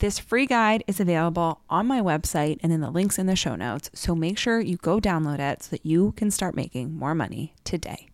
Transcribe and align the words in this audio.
This 0.00 0.18
free 0.18 0.46
guide 0.46 0.82
is 0.86 0.98
available 0.98 1.60
on 1.68 1.86
my 1.86 2.00
website 2.00 2.58
and 2.62 2.72
in 2.72 2.80
the 2.80 2.88
links 2.90 3.18
in 3.18 3.26
the 3.26 3.36
show 3.36 3.54
notes, 3.54 3.90
so 3.92 4.14
make 4.14 4.38
sure 4.38 4.58
you 4.58 4.78
go 4.78 4.98
download 4.98 5.40
it 5.40 5.62
so 5.62 5.72
that 5.72 5.84
you 5.84 6.12
can 6.12 6.30
start 6.30 6.56
making 6.56 6.94
more 6.94 7.14
money 7.14 7.54
today. 7.64 8.08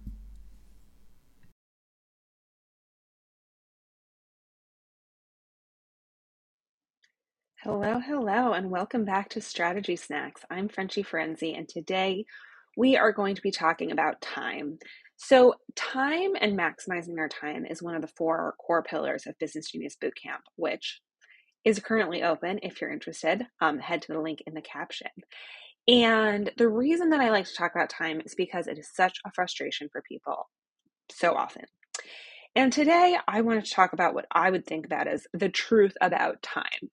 Hello, 7.62 8.00
hello, 8.00 8.52
and 8.52 8.68
welcome 8.68 9.04
back 9.04 9.28
to 9.28 9.40
Strategy 9.40 9.94
Snacks. 9.94 10.40
I'm 10.50 10.68
Frenchie 10.68 11.04
Ferenczi, 11.04 11.56
and 11.56 11.68
today 11.68 12.24
we 12.76 12.96
are 12.96 13.12
going 13.12 13.36
to 13.36 13.42
be 13.42 13.52
talking 13.52 13.92
about 13.92 14.20
time. 14.20 14.80
So, 15.18 15.54
time 15.76 16.32
and 16.40 16.58
maximizing 16.58 17.16
our 17.18 17.28
time 17.28 17.64
is 17.64 17.80
one 17.80 17.94
of 17.94 18.02
the 18.02 18.10
four 18.16 18.56
core 18.58 18.82
pillars 18.82 19.28
of 19.28 19.38
Business 19.38 19.70
Genius 19.70 19.96
Bootcamp, 20.02 20.42
which 20.56 21.00
is 21.66 21.80
currently 21.80 22.22
open. 22.22 22.60
If 22.62 22.80
you're 22.80 22.92
interested, 22.92 23.44
um, 23.60 23.80
head 23.80 24.00
to 24.02 24.12
the 24.12 24.20
link 24.20 24.42
in 24.46 24.54
the 24.54 24.62
caption. 24.62 25.10
And 25.88 26.50
the 26.56 26.68
reason 26.68 27.10
that 27.10 27.20
I 27.20 27.30
like 27.30 27.46
to 27.46 27.54
talk 27.54 27.72
about 27.74 27.90
time 27.90 28.22
is 28.24 28.36
because 28.36 28.68
it 28.68 28.78
is 28.78 28.88
such 28.94 29.18
a 29.26 29.32
frustration 29.32 29.88
for 29.90 30.00
people 30.08 30.48
so 31.10 31.34
often. 31.34 31.64
And 32.54 32.72
today 32.72 33.16
I 33.28 33.40
want 33.40 33.64
to 33.64 33.70
talk 33.70 33.92
about 33.92 34.14
what 34.14 34.26
I 34.30 34.50
would 34.50 34.64
think 34.64 34.86
about 34.86 35.08
as 35.08 35.26
the 35.34 35.48
truth 35.48 35.94
about 36.00 36.40
time. 36.40 36.90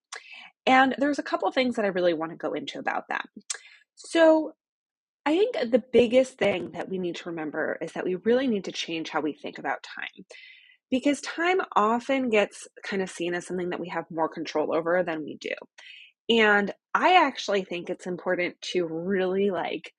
And 0.65 0.95
there's 0.97 1.19
a 1.19 1.23
couple 1.23 1.49
things 1.52 1.75
that 1.75 1.85
I 1.85 1.89
really 1.89 2.13
want 2.13 2.31
to 2.31 2.37
go 2.37 2.53
into 2.53 2.80
about 2.80 3.05
that. 3.09 3.25
So, 3.95 4.53
I 5.25 5.37
think 5.37 5.71
the 5.71 5.83
biggest 5.93 6.37
thing 6.37 6.71
that 6.71 6.89
we 6.89 6.97
need 6.97 7.15
to 7.17 7.30
remember 7.30 7.77
is 7.81 7.93
that 7.93 8.03
we 8.03 8.15
really 8.15 8.47
need 8.47 8.65
to 8.65 8.73
change 8.73 9.09
how 9.09 9.21
we 9.21 9.31
think 9.31 9.58
about 9.58 9.81
time 9.81 10.25
because 10.94 11.22
time 11.22 11.59
often 11.75 12.30
gets 12.30 12.67
kind 12.86 13.02
of 13.02 13.09
seen 13.09 13.33
as 13.33 13.47
something 13.47 13.72
that 13.72 13.80
we 13.80 13.89
have 13.89 14.05
more 14.11 14.30
control 14.30 14.75
over 14.75 15.02
than 15.02 15.23
we 15.23 15.39
do. 15.41 15.49
And 16.30 16.72
I 16.94 17.25
actually 17.25 17.63
think 17.63 17.89
it's 17.89 18.05
important 18.05 18.61
to 18.73 18.86
really 18.86 19.49
like 19.49 19.91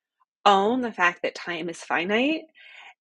own 0.47 0.83
the 0.83 0.93
fact 0.93 1.23
that 1.25 1.35
time 1.35 1.69
is 1.69 1.79
finite. 1.79 2.43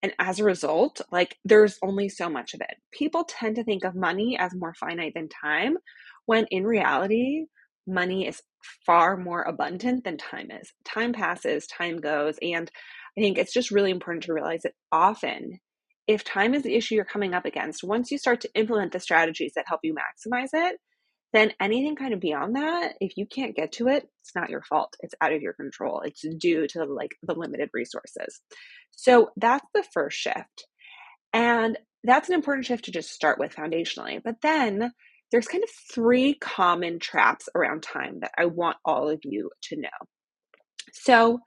And 0.02 0.12
as 0.18 0.40
a 0.40 0.44
result, 0.44 1.02
like 1.12 1.38
there's 1.46 1.78
only 1.84 2.10
so 2.10 2.30
much 2.32 2.56
of 2.56 2.62
it. 2.62 2.78
People 2.92 3.26
tend 3.26 3.58
to 3.58 3.64
think 3.64 3.84
of 3.84 3.94
money 3.94 4.40
as 4.40 4.56
more 4.56 4.74
finite 4.74 5.14
than 5.14 5.30
time, 5.30 5.78
when 6.26 6.48
in 6.50 6.66
reality, 6.66 7.46
money 7.86 8.26
is 8.28 8.42
far 8.88 9.18
more 9.18 9.44
abundant 9.44 10.04
than 10.04 10.18
time 10.18 10.50
is. 10.50 10.74
Time 10.84 11.14
passes, 11.14 11.68
time 11.68 12.02
goes. 12.02 12.40
And 12.42 12.72
I 13.16 13.22
think 13.22 13.38
it's 13.38 13.54
just 13.54 13.70
really 13.70 13.92
important 13.92 14.24
to 14.24 14.34
realize 14.34 14.64
that 14.64 14.74
often 14.92 15.60
if 16.08 16.24
time 16.24 16.54
is 16.54 16.64
the 16.64 16.76
issue 16.76 16.96
you're 16.96 17.06
coming 17.06 17.34
up 17.34 17.46
against, 17.46 17.84
once 17.84 18.12
you 18.12 18.18
start 18.18 18.42
to 18.42 18.54
implement 18.56 18.92
the 18.92 19.00
strategies 19.00 19.54
that 19.56 19.66
help 19.68 19.82
you 19.84 19.94
maximize 19.94 20.50
it, 20.54 20.78
then 21.32 21.52
anything 21.60 21.96
kind 21.96 22.14
of 22.14 22.20
beyond 22.20 22.56
that, 22.56 22.94
if 23.02 23.18
you 23.18 23.26
can't 23.26 23.56
get 23.56 23.72
to 23.74 23.88
it, 23.88 24.08
it's 24.22 24.36
not 24.36 24.52
your 24.52 24.62
fault. 24.62 24.96
It's 25.00 25.16
out 25.20 25.34
of 25.34 25.42
your 25.42 25.54
control. 25.54 26.02
It's 26.02 26.24
due 26.38 26.68
to 26.68 26.86
like 26.86 27.16
the 27.24 27.34
limited 27.34 27.70
resources. 27.74 28.42
So 28.92 29.32
that's 29.36 29.66
the 29.74 29.84
first 29.94 30.18
shift. 30.18 30.68
And 31.34 31.78
that's 32.04 32.30
an 32.30 32.36
important 32.36 32.68
shift 32.68 32.86
to 32.86 32.92
just 32.92 33.10
start 33.10 33.40
with 33.40 33.56
foundationally. 33.56 34.22
But 34.24 34.36
then 34.44 34.92
there's 35.32 35.48
kind 35.48 35.64
of 35.64 35.70
three 35.92 36.36
common 36.36 37.00
traps 37.00 37.50
around 37.56 37.82
time 37.82 38.20
that 38.20 38.32
I 38.38 38.46
want 38.46 38.78
all 38.86 39.10
of 39.10 39.20
you 39.24 39.50
to 39.64 39.78
know. 39.78 39.90
So, 40.92 41.40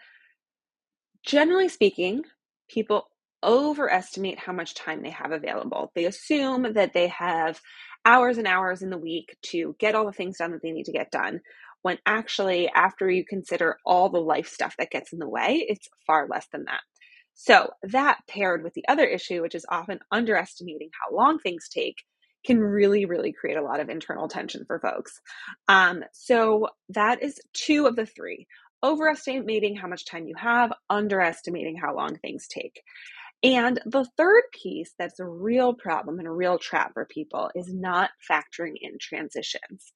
generally 1.25 1.69
speaking, 1.69 2.25
people 2.69 3.07
overestimate 3.43 4.39
how 4.39 4.53
much 4.53 4.75
time 4.75 5.03
they 5.03 5.11
have 5.11 5.33
available. 5.33 5.93
They 5.95 6.05
assume 6.05 6.75
that 6.75 6.93
they 6.93 7.09
have 7.09 7.61
hours 8.05 8.39
and 8.39 8.47
hours 8.47 8.83
in 8.83 8.91
the 8.91 8.99
week 8.99 9.37
to 9.47 9.77
get 9.79 9.95
all 9.95 10.07
the 10.07 10.13
things 10.13 10.39
done 10.39 10.53
that 10.53 10.63
they 10.63 10.73
need 10.73 10.85
to 10.85 10.93
get 10.93 11.11
done. 11.11 11.41
When 11.83 11.99
actually, 12.07 12.69
after 12.69 13.09
you 13.11 13.25
consider 13.25 13.77
all 13.85 14.09
the 14.09 14.21
life 14.21 14.49
stuff 14.49 14.75
that 14.79 14.91
gets 14.91 15.13
in 15.13 15.19
the 15.19 15.29
way, 15.29 15.65
it's 15.69 15.89
far 16.07 16.27
less 16.29 16.47
than 16.53 16.65
that. 16.65 16.81
So, 17.35 17.71
that 17.83 18.19
paired 18.29 18.65
with 18.65 18.75
the 18.75 18.85
other 18.89 19.05
issue, 19.05 19.43
which 19.43 19.55
is 19.55 19.67
often 19.69 20.01
underestimating 20.11 20.89
how 21.01 21.15
long 21.15 21.39
things 21.39 21.69
take, 21.69 22.03
can 22.45 22.59
really, 22.59 23.05
really 23.05 23.33
create 23.33 23.59
a 23.59 23.63
lot 23.63 23.81
of 23.81 23.89
internal 23.89 24.27
tension 24.27 24.65
for 24.67 24.81
folks. 24.81 25.21
Um, 25.69 26.03
so, 26.13 26.69
that 26.89 27.23
is 27.23 27.41
two 27.53 27.87
of 27.87 27.95
the 27.95 28.07
three 28.07 28.47
overestimating 28.83 29.77
how 29.77 29.89
much 29.89 30.07
time 30.07 30.27
you 30.27 30.35
have, 30.37 30.73
underestimating 30.91 31.77
how 31.77 31.95
long 31.95 32.17
things 32.17 32.47
take. 32.49 32.83
And 33.47 33.81
the 33.87 34.05
third 34.17 34.43
piece 34.61 34.93
that's 34.99 35.21
a 35.21 35.25
real 35.25 35.73
problem 35.73 36.19
and 36.19 36.27
a 36.27 36.33
real 36.33 36.59
trap 36.59 36.95
for 36.95 37.07
people 37.07 37.49
is 37.55 37.73
not 37.73 38.11
factoring 38.29 38.75
in 38.81 38.99
transitions. 39.01 39.93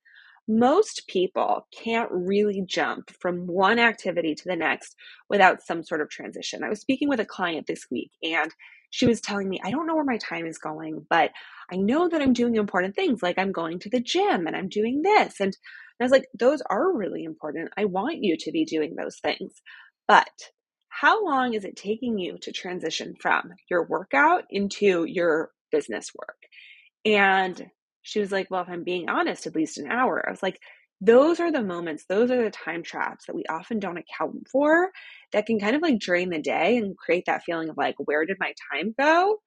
Most 0.47 1.03
people 1.09 1.67
can't 1.77 2.09
really 2.13 2.63
jump 2.65 3.11
from 3.21 3.49
one 3.49 3.81
activity 3.81 4.37
to 4.37 4.45
the 4.47 4.55
next 4.55 4.95
without 5.29 5.63
some 5.63 5.83
sort 5.83 6.01
of 6.01 6.09
transition. 6.09 6.63
I 6.63 6.69
was 6.69 6.81
speaking 6.81 7.09
with 7.09 7.19
a 7.19 7.25
client 7.25 7.67
this 7.67 7.87
week 7.91 8.13
and 8.23 8.55
she 8.91 9.07
was 9.07 9.21
telling 9.21 9.49
me, 9.49 9.61
I 9.65 9.73
don't 9.73 9.89
know 9.89 9.97
where 9.97 10.05
my 10.05 10.19
time 10.19 10.47
is 10.47 10.59
going, 10.59 11.05
but 11.11 11.33
I 11.73 11.77
know 11.77 12.09
that 12.09 12.23
I'm 12.23 12.33
doing 12.33 12.55
important 12.55 12.95
things 12.95 13.21
like 13.21 13.37
I'm 13.37 13.51
going 13.51 13.81
to 13.81 13.91
the 13.91 14.01
gym 14.01 14.47
and 14.47 14.55
I'm 14.55 14.69
doing 14.69 15.03
this. 15.03 15.41
And 15.41 15.57
I 16.01 16.05
was 16.05 16.13
like, 16.13 16.27
those 16.39 16.63
are 16.71 16.97
really 16.97 17.25
important. 17.25 17.71
I 17.77 17.87
want 17.87 18.23
you 18.23 18.37
to 18.39 18.53
be 18.53 18.65
doing 18.65 18.95
those 18.95 19.19
things. 19.19 19.55
But 20.07 20.31
how 20.91 21.25
long 21.25 21.55
is 21.55 21.65
it 21.65 21.77
taking 21.77 22.19
you 22.19 22.37
to 22.43 22.53
transition 22.53 23.15
from 23.21 23.53
your 23.71 23.87
workout 23.87 24.45
into 24.51 25.05
your 25.05 25.51
business 25.73 26.11
work? 26.15 26.37
And 27.05 27.71
she 28.03 28.21
was 28.21 28.31
like, 28.33 28.51
Well, 28.51 28.63
if 28.63 28.69
I'm 28.69 28.85
being 28.85 29.09
honest, 29.09 29.47
at 29.47 29.55
least 29.55 29.79
an 29.79 29.91
hour. 29.91 30.23
I 30.27 30.31
was 30.31 30.43
like, 30.43 30.61
those 31.01 31.41
are 31.41 31.51
the 31.51 31.63
moments, 31.63 32.05
those 32.09 32.31
are 32.31 32.45
the 32.45 32.51
time 32.51 32.83
traps 32.83 33.25
that 33.27 33.35
we 33.35 33.45
often 33.49 33.79
don't 33.79 33.97
account 33.97 34.49
for 34.53 34.91
that 35.33 35.47
can 35.47 35.59
kind 35.59 35.75
of 35.75 35.81
like 35.81 35.99
drain 35.99 36.29
the 36.29 36.43
day 36.43 36.77
and 36.77 36.97
create 36.97 37.25
that 37.27 37.43
feeling 37.45 37.71
of 37.71 37.79
like, 37.79 37.95
where 37.99 38.27
did 38.27 38.37
my 38.39 38.53
time 38.71 38.95
go? 38.99 39.39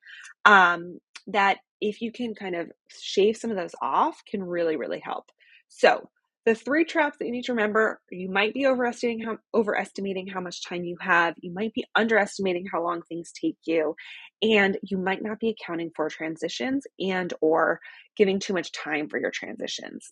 Um, 0.45 0.99
that 1.27 1.57
if 1.79 2.01
you 2.01 2.11
can 2.11 2.33
kind 2.33 2.55
of 2.55 2.71
shave 2.89 3.37
some 3.37 3.51
of 3.51 3.57
those 3.57 3.75
off 3.81 4.23
can 4.27 4.43
really, 4.43 4.77
really 4.77 5.01
help. 5.03 5.25
So, 5.67 6.09
the 6.45 6.55
three 6.55 6.83
traps 6.83 7.17
that 7.17 7.25
you 7.25 7.31
need 7.31 7.45
to 7.45 7.53
remember 7.53 8.01
you 8.11 8.29
might 8.29 8.53
be 8.53 8.67
overestimating 8.67 9.23
how, 9.25 9.37
overestimating 9.53 10.27
how 10.27 10.41
much 10.41 10.65
time 10.65 10.83
you 10.83 10.97
have, 10.99 11.35
you 11.37 11.53
might 11.53 11.73
be 11.73 11.85
underestimating 11.95 12.65
how 12.71 12.83
long 12.83 13.01
things 13.03 13.31
take 13.31 13.57
you, 13.65 13.95
and 14.41 14.77
you 14.83 14.97
might 14.97 15.23
not 15.23 15.39
be 15.39 15.49
accounting 15.49 15.91
for 15.95 16.09
transitions 16.09 16.85
and 16.99 17.33
or 17.41 17.79
giving 18.17 18.39
too 18.39 18.53
much 18.53 18.71
time 18.71 19.07
for 19.07 19.19
your 19.19 19.31
transitions. 19.31 20.11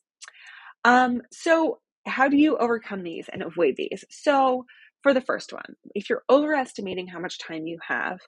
Um, 0.86 1.22
so 1.31 1.80
how 2.06 2.30
do 2.30 2.38
you 2.38 2.58
overcome 2.58 3.03
these 3.03 3.30
and 3.31 3.44
avoid 3.44 3.75
these? 3.78 4.06
So 4.09 4.66
for 5.03 5.14
the 5.14 5.22
first 5.22 5.52
one, 5.52 5.75
if 5.94 6.09
you're 6.09 6.24
overestimating 6.30 7.08
how 7.08 7.20
much 7.20 7.40
time 7.40 7.68
you 7.68 7.78
have, 7.88 8.20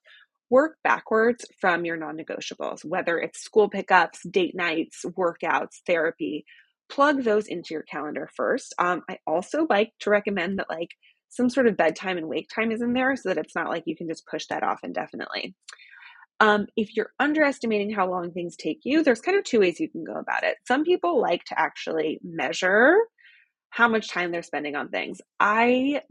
work 0.50 0.78
backwards 0.84 1.46
from 1.59 1.86
your 1.86 1.97
non 1.97 2.18
negotiables, 2.18 2.84
whether 2.84 3.18
it's 3.18 3.42
school 3.42 3.69
pickups, 3.69 4.19
date 4.30 4.56
nights, 4.56 5.06
workouts, 5.18 5.78
therapy, 5.88 6.46
plug 6.89 7.23
those 7.23 7.47
into 7.47 7.73
your 7.73 7.83
calendar 7.83 8.29
first. 8.35 8.73
Um, 8.77 9.01
I 9.09 9.17
also 9.25 9.66
like 9.69 9.91
to 10.01 10.09
recommend 10.09 10.59
that 10.59 10.69
like 10.69 10.89
some 11.29 11.49
sort 11.49 11.67
of 11.67 11.77
bedtime 11.77 12.17
and 12.17 12.27
wake 12.27 12.47
time 12.53 12.71
is 12.71 12.81
in 12.81 12.94
there 12.94 13.16
so 13.16 13.29
that 13.29 13.38
it's 13.38 13.55
not 13.55 13.69
like 13.69 13.83
you 13.85 13.95
can 13.95 14.07
just 14.07 14.27
push 14.27 14.45
that 14.47 14.63
off 14.63 14.80
indefinitely. 14.83 15.56
Um, 16.39 16.68
if 16.75 16.95
you're 16.95 17.12
underestimating 17.19 17.91
how 17.91 18.09
long 18.09 18.31
things 18.31 18.56
take 18.56 18.81
you, 18.83 19.03
there's 19.03 19.21
kind 19.21 19.38
of 19.38 19.44
two 19.44 19.59
ways 19.59 19.80
you 19.80 19.89
can 19.89 20.03
go 20.03 20.13
about 20.13 20.44
it. 20.44 20.57
Some 20.68 20.83
people 20.83 21.21
like 21.21 21.44
to 21.45 21.59
actually 21.59 22.19
measure 22.24 22.97
how 23.69 23.88
much 23.88 24.09
time 24.09 24.31
they're 24.31 24.44
spending 24.44 24.75
on 24.75 24.89
things. 24.89 25.21
I 25.39 26.01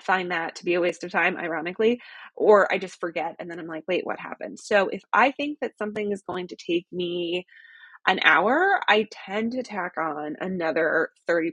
find 0.00 0.30
that 0.30 0.56
to 0.56 0.64
be 0.64 0.74
a 0.74 0.80
waste 0.80 1.04
of 1.04 1.12
time, 1.12 1.36
ironically, 1.36 2.00
or 2.34 2.72
I 2.72 2.78
just 2.78 2.98
forget 2.98 3.36
and 3.38 3.50
then 3.50 3.58
I'm 3.58 3.66
like, 3.66 3.84
wait, 3.86 4.06
what 4.06 4.18
happened? 4.18 4.58
So 4.58 4.88
if 4.88 5.02
I 5.12 5.30
think 5.30 5.58
that 5.60 5.78
something 5.78 6.10
is 6.10 6.22
going 6.26 6.48
to 6.48 6.56
take 6.56 6.86
me 6.90 7.46
an 8.06 8.20
hour, 8.24 8.80
I 8.88 9.08
tend 9.10 9.52
to 9.52 9.62
tack 9.62 9.92
on 9.98 10.36
another 10.40 11.10
30% 11.28 11.52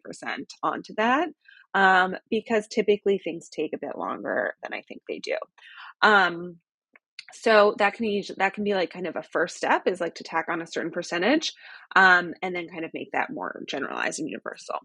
onto 0.64 0.94
that 0.96 1.30
um, 1.74 2.16
because 2.30 2.68
typically 2.68 3.20
things 3.20 3.50
take 3.50 3.74
a 3.74 3.80
bit 3.80 3.98
longer 3.98 4.56
than 4.64 4.74
I 4.74 4.82
think 4.82 5.02
they 5.08 5.20
do. 5.20 5.36
Um, 6.02 6.58
so 7.34 7.76
that 7.78 7.94
can 7.94 8.06
be 8.06 8.30
that 8.38 8.54
can 8.54 8.64
be 8.64 8.74
like 8.74 8.90
kind 8.90 9.06
of 9.06 9.18
a 9.18 9.24
first 9.24 9.58
step 9.58 9.86
is 9.86 10.00
like 10.00 10.16
to 10.16 10.24
tack 10.24 10.46
on 10.50 10.62
a 10.62 10.68
certain 10.68 10.92
percentage 10.92 11.54
um, 11.96 12.34
and 12.42 12.56
then 12.56 12.70
kind 12.70 12.86
of 12.86 12.92
make 12.94 13.12
that 13.12 13.30
more 13.30 13.62
generalized 13.68 14.20
and 14.20 14.30
universal. 14.30 14.80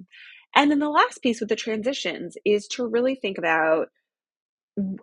And 0.55 0.71
then 0.71 0.81
the 0.81 0.91
last 0.91 1.23
piece 1.23 1.41
with 1.41 1.49
the 1.49 1.57
transitions 1.57 2.37
is 2.45 2.67
to 2.69 2.87
really 2.87 3.15
think 3.15 3.39
about 3.39 3.89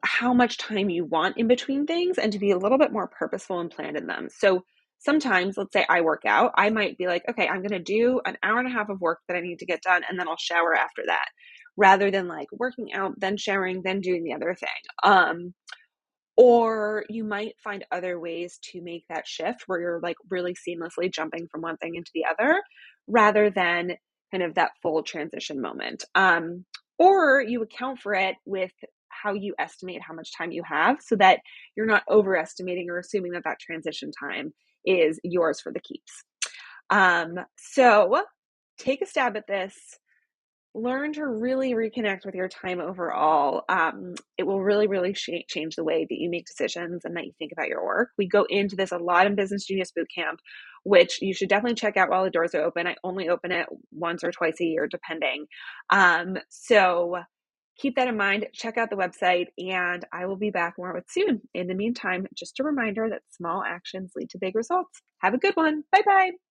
how 0.03 0.33
much 0.33 0.57
time 0.57 0.89
you 0.89 1.05
want 1.05 1.37
in 1.37 1.47
between 1.47 1.85
things 1.85 2.17
and 2.17 2.33
to 2.33 2.39
be 2.39 2.51
a 2.51 2.57
little 2.57 2.77
bit 2.77 2.91
more 2.91 3.07
purposeful 3.07 3.59
and 3.59 3.71
planned 3.71 3.97
in 3.97 4.07
them. 4.07 4.27
So 4.31 4.63
sometimes, 4.99 5.57
let's 5.57 5.73
say 5.73 5.85
I 5.89 6.01
work 6.01 6.23
out, 6.27 6.51
I 6.55 6.69
might 6.69 6.97
be 6.97 7.07
like, 7.07 7.23
okay, 7.29 7.47
I'm 7.47 7.61
going 7.61 7.71
to 7.71 7.79
do 7.79 8.21
an 8.25 8.37
hour 8.43 8.59
and 8.59 8.67
a 8.67 8.71
half 8.71 8.89
of 8.89 9.01
work 9.01 9.19
that 9.27 9.37
I 9.37 9.41
need 9.41 9.59
to 9.59 9.65
get 9.65 9.81
done, 9.81 10.03
and 10.07 10.19
then 10.19 10.27
I'll 10.27 10.37
shower 10.37 10.75
after 10.75 11.03
that, 11.07 11.25
rather 11.77 12.11
than 12.11 12.27
like 12.27 12.47
working 12.51 12.93
out, 12.93 13.13
then 13.17 13.37
showering, 13.37 13.81
then 13.83 14.01
doing 14.01 14.23
the 14.23 14.33
other 14.33 14.55
thing. 14.55 14.69
Um, 15.03 15.53
or 16.37 17.03
you 17.09 17.25
might 17.25 17.55
find 17.63 17.83
other 17.91 18.17
ways 18.17 18.59
to 18.71 18.81
make 18.81 19.03
that 19.09 19.27
shift 19.27 19.63
where 19.67 19.81
you're 19.81 19.99
like 20.01 20.15
really 20.29 20.53
seamlessly 20.55 21.11
jumping 21.11 21.47
from 21.51 21.61
one 21.61 21.75
thing 21.77 21.95
into 21.95 22.11
the 22.13 22.23
other 22.25 22.61
rather 23.07 23.49
than 23.49 23.91
kind 24.31 24.43
of 24.43 24.55
that 24.55 24.71
full 24.81 25.03
transition 25.03 25.61
moment. 25.61 26.05
Um, 26.15 26.63
or 26.97 27.41
you 27.41 27.61
account 27.61 27.99
for 27.99 28.13
it 28.13 28.35
with 28.45 28.71
how 29.21 29.33
you 29.33 29.53
estimate 29.59 30.01
how 30.01 30.13
much 30.13 30.35
time 30.37 30.51
you 30.51 30.63
have 30.63 30.97
so 31.01 31.15
that 31.17 31.39
you're 31.75 31.85
not 31.85 32.03
overestimating 32.09 32.89
or 32.89 32.99
assuming 32.99 33.31
that 33.33 33.43
that 33.43 33.59
transition 33.59 34.11
time 34.11 34.53
is 34.85 35.19
yours 35.23 35.59
for 35.59 35.71
the 35.71 35.79
keeps. 35.79 36.23
Um, 36.89 37.35
so 37.57 38.23
take 38.77 39.01
a 39.01 39.05
stab 39.05 39.37
at 39.37 39.47
this. 39.47 39.75
Learn 40.75 41.13
to 41.13 41.25
really 41.25 41.73
reconnect 41.73 42.25
with 42.25 42.35
your 42.35 42.47
time 42.47 42.79
overall. 42.79 43.63
Um, 43.67 44.13
it 44.37 44.43
will 44.45 44.61
really, 44.61 44.85
really 44.85 45.13
sh- 45.13 45.29
change 45.47 45.75
the 45.75 45.83
way 45.83 46.05
that 46.07 46.17
you 46.17 46.29
make 46.29 46.45
decisions 46.45 47.05
and 47.05 47.17
that 47.17 47.25
you 47.25 47.33
think 47.39 47.51
about 47.51 47.67
your 47.67 47.83
work. 47.83 48.09
We 48.19 48.27
go 48.27 48.45
into 48.47 48.75
this 48.75 48.91
a 48.91 48.97
lot 48.97 49.25
in 49.25 49.35
Business 49.35 49.65
Genius 49.65 49.91
Bootcamp, 49.91 50.37
which 50.83 51.21
you 51.21 51.33
should 51.33 51.49
definitely 51.49 51.75
check 51.75 51.97
out 51.97 52.09
while 52.09 52.23
the 52.23 52.29
doors 52.29 52.53
are 52.53 52.61
open. 52.61 52.85
I 52.85 52.95
only 53.03 53.29
open 53.29 53.51
it 53.51 53.65
once 53.91 54.23
or 54.23 54.31
twice 54.31 54.61
a 54.61 54.65
year, 54.65 54.87
depending. 54.87 55.47
Um, 55.89 56.37
so 56.49 57.17
keep 57.79 57.95
that 57.95 58.07
in 58.07 58.17
mind. 58.17 58.47
Check 58.53 58.77
out 58.77 58.89
the 58.89 58.95
website, 58.95 59.47
and 59.57 60.05
I 60.13 60.25
will 60.25 60.35
be 60.35 60.51
back 60.51 60.75
more 60.77 60.93
with 60.93 61.05
soon. 61.09 61.41
In 61.53 61.67
the 61.67 61.73
meantime, 61.73 62.27
just 62.35 62.59
a 62.59 62.63
reminder 62.63 63.09
that 63.09 63.21
small 63.31 63.63
actions 63.65 64.11
lead 64.15 64.29
to 64.31 64.37
big 64.39 64.55
results. 64.55 65.01
Have 65.19 65.33
a 65.33 65.37
good 65.37 65.55
one. 65.55 65.83
Bye 65.91 66.01
bye. 66.05 66.48